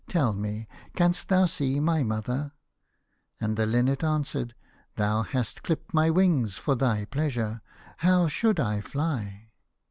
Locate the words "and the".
3.39-3.67